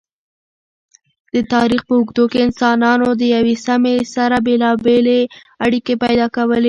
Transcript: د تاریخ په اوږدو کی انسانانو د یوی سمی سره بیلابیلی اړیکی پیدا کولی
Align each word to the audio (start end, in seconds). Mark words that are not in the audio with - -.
د 1.33 1.35
تاریخ 1.53 1.81
په 1.87 1.93
اوږدو 1.97 2.23
کی 2.31 2.37
انسانانو 2.47 3.07
د 3.19 3.21
یوی 3.35 3.55
سمی 3.65 3.97
سره 4.15 4.35
بیلابیلی 4.47 5.19
اړیکی 5.65 5.93
پیدا 6.03 6.25
کولی 6.35 6.59